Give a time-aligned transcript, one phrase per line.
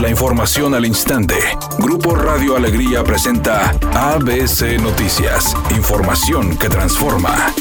[0.00, 1.34] La información al instante.
[1.80, 5.56] Grupo Radio Alegría presenta ABC Noticias.
[5.76, 7.52] Información que transforma.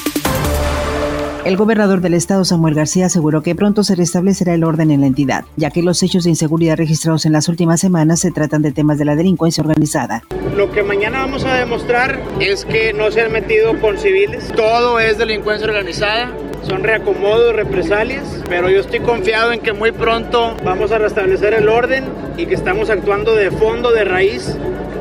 [1.43, 5.07] El gobernador del estado, Samuel García, aseguró que pronto se restablecerá el orden en la
[5.07, 8.71] entidad, ya que los hechos de inseguridad registrados en las últimas semanas se tratan de
[8.71, 10.23] temas de la delincuencia organizada.
[10.55, 14.99] Lo que mañana vamos a demostrar es que no se han metido con civiles, todo
[14.99, 20.91] es delincuencia organizada, son reacomodos, represalias, pero yo estoy confiado en que muy pronto vamos
[20.91, 22.05] a restablecer el orden
[22.37, 24.55] y que estamos actuando de fondo, de raíz,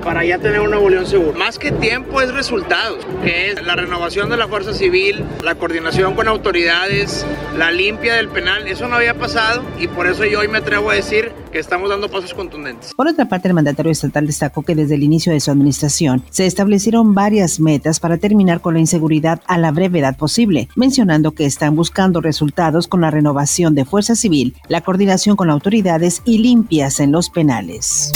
[0.06, 1.37] para ya tener una evolución segura.
[1.37, 6.14] Más que tiempo es resultados, que es la renovación de la fuerza civil, la coordinación
[6.14, 7.27] con autoridades,
[7.59, 10.91] la limpia del penal, eso no había pasado y por eso yo hoy me atrevo
[10.91, 12.95] a decir que estamos dando pasos contundentes.
[12.95, 16.47] Por otra parte, el mandatario estatal destacó que desde el inicio de su administración se
[16.47, 21.75] establecieron varias metas para terminar con la inseguridad a la brevedad posible, mencionando que están
[21.75, 27.11] buscando resultados con la renovación de fuerza civil, la coordinación con autoridades y limpias en
[27.11, 28.12] los penales.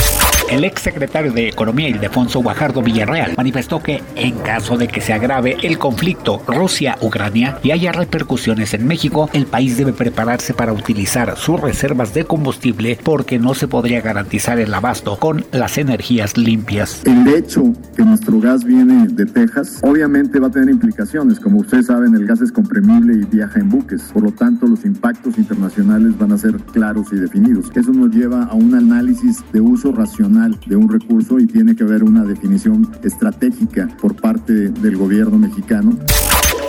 [0.51, 5.57] El exsecretario de Economía, Ildefonso Guajardo Villarreal, manifestó que en caso de que se agrave
[5.63, 11.61] el conflicto Rusia-Ucrania y haya repercusiones en México, el país debe prepararse para utilizar sus
[11.61, 17.03] reservas de combustible porque no se podría garantizar el abasto con las energías limpias.
[17.05, 21.39] El hecho que nuestro gas viene de Texas, obviamente va a tener implicaciones.
[21.39, 24.03] Como ustedes saben, el gas es comprimible y viaja en buques.
[24.13, 27.71] Por lo tanto, los impactos internacionales van a ser claros y definidos.
[27.77, 31.83] Eso nos lleva a un análisis de uso racional de un recurso y tiene que
[31.83, 35.99] haber una definición estratégica por parte del gobierno mexicano.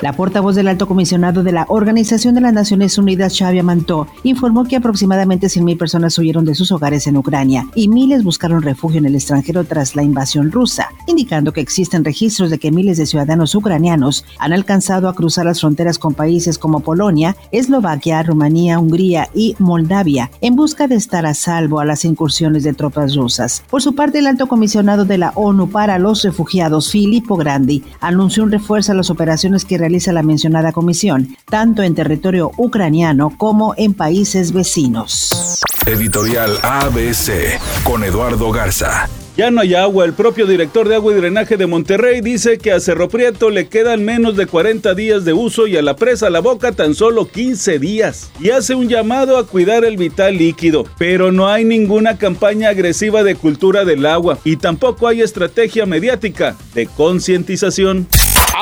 [0.01, 4.63] La portavoz del alto comisionado de la Organización de las Naciones Unidas, Xavier Mantó, informó
[4.63, 9.05] que aproximadamente 100.000 personas huyeron de sus hogares en Ucrania y miles buscaron refugio en
[9.05, 13.53] el extranjero tras la invasión rusa, indicando que existen registros de que miles de ciudadanos
[13.53, 19.55] ucranianos han alcanzado a cruzar las fronteras con países como Polonia, Eslovaquia, Rumanía, Hungría y
[19.59, 23.63] Moldavia en busca de estar a salvo a las incursiones de tropas rusas.
[23.69, 28.43] Por su parte, el alto comisionado de la ONU para los refugiados, Filippo Grandi, anunció
[28.43, 33.33] un refuerzo a las operaciones que realizan realiza la mencionada comisión, tanto en territorio ucraniano
[33.37, 35.59] como en países vecinos.
[35.85, 39.09] Editorial ABC con Eduardo Garza.
[39.35, 40.05] Ya no hay agua.
[40.05, 43.67] El propio director de agua y drenaje de Monterrey dice que a Cerro Prieto le
[43.67, 47.27] quedan menos de 40 días de uso y a la presa La Boca tan solo
[47.27, 48.31] 15 días.
[48.39, 50.85] Y hace un llamado a cuidar el vital líquido.
[50.97, 56.55] Pero no hay ninguna campaña agresiva de cultura del agua y tampoco hay estrategia mediática
[56.73, 58.07] de concientización.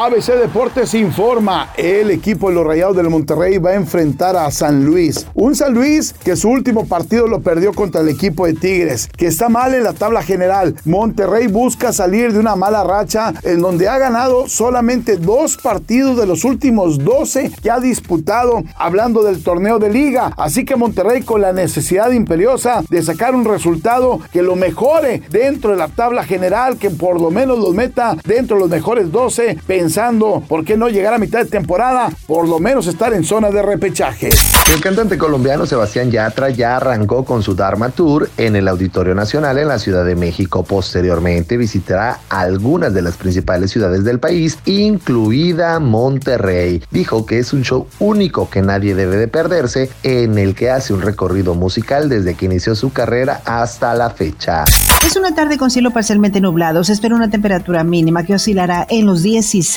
[0.01, 4.85] ABC Deportes informa, el equipo de los Rayados del Monterrey va a enfrentar a San
[4.85, 5.27] Luis.
[5.33, 9.27] Un San Luis que su último partido lo perdió contra el equipo de Tigres, que
[9.27, 10.73] está mal en la tabla general.
[10.85, 16.27] Monterrey busca salir de una mala racha en donde ha ganado solamente dos partidos de
[16.27, 20.31] los últimos 12 que ha disputado, hablando del torneo de liga.
[20.37, 25.71] Así que Monterrey con la necesidad imperiosa de sacar un resultado que lo mejore dentro
[25.71, 29.57] de la tabla general, que por lo menos los meta dentro de los mejores 12
[29.67, 29.88] pensando
[30.47, 33.61] por qué no llegar a mitad de temporada, por lo menos estar en zona de
[33.61, 34.29] repechaje.
[34.73, 39.57] El cantante colombiano Sebastián Yatra ya arrancó con su Dharma Tour en el Auditorio Nacional
[39.57, 40.63] en la Ciudad de México.
[40.63, 46.83] Posteriormente visitará algunas de las principales ciudades del país, incluida Monterrey.
[46.91, 50.93] Dijo que es un show único que nadie debe de perderse, en el que hace
[50.93, 54.65] un recorrido musical desde que inició su carrera hasta la fecha.
[55.05, 56.83] Es una tarde con cielo parcialmente nublado.
[56.83, 59.23] Se espera una temperatura mínima que oscilará en los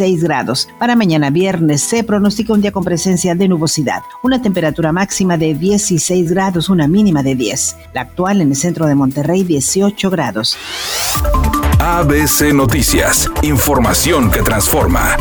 [0.03, 0.69] 16 grados.
[0.79, 4.03] Para mañana viernes se pronostica un día con presencia de nubosidad.
[4.23, 7.77] Una temperatura máxima de 16 grados, una mínima de 10.
[7.95, 10.57] La actual en el centro de Monterrey, 18 grados.
[11.79, 13.31] ABC Noticias.
[13.43, 15.17] Información que transforma.